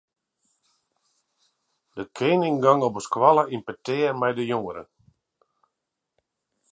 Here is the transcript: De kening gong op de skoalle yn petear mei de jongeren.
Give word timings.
De 1.97 2.03
kening 2.17 2.57
gong 2.63 2.81
op 2.87 2.93
de 2.97 3.03
skoalle 3.07 3.43
yn 3.55 3.65
petear 3.67 4.13
mei 4.19 4.33
de 4.39 4.45
jongeren. 4.51 4.87